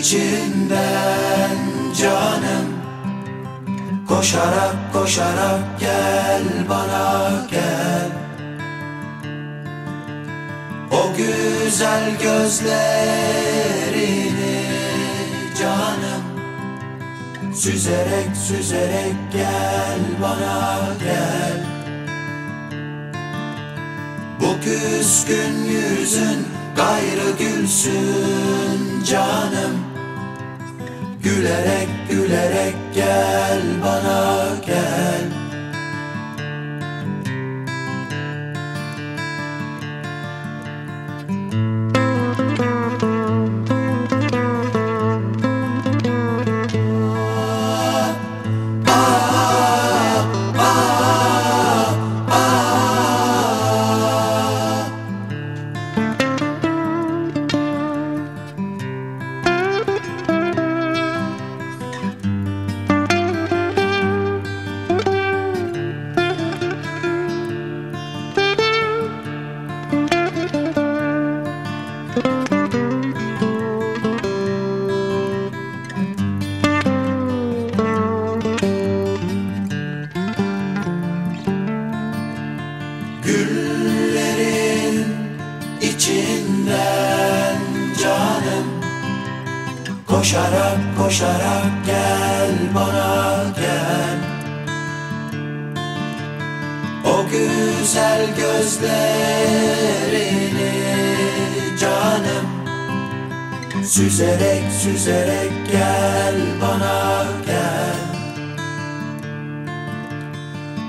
[0.00, 1.56] içinden
[2.00, 2.66] canım.
[4.08, 8.08] Koşarak koşarak gel bana gel.
[10.90, 12.80] O güzel gözlerini
[15.58, 16.22] canım.
[17.54, 21.64] Süzerek süzerek gel bana gel.
[24.40, 29.69] Bu küskün yüzün gayrı gülsün canım
[31.40, 33.62] Gülerek gülerek gel
[83.24, 85.06] Güllerin
[85.80, 87.56] içinden
[88.02, 88.66] canım.
[90.06, 94.18] Koşarak koşarak gel bana gel.
[97.04, 99.10] O güzel gözlerini
[103.84, 107.96] Süzerek süzerek gel bana gel.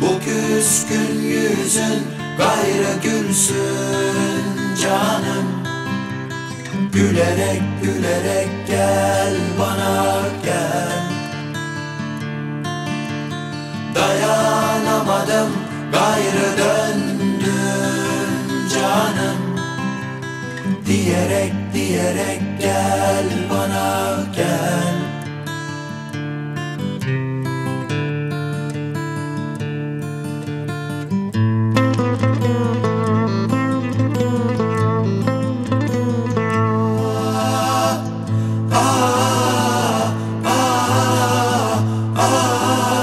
[0.00, 2.06] Bu küskün yüzün
[2.38, 5.46] gayrı gülsün canım.
[6.92, 11.02] Gülerek gülerek gel bana gel.
[13.94, 15.52] Dayanamadım
[15.92, 17.28] gayrı döndüm
[18.74, 19.41] canım
[20.92, 24.96] Diyerek diyerek gel bana gel
[37.40, 37.96] ah,
[38.72, 40.12] ah,
[40.44, 41.78] ah,
[42.16, 43.01] ah.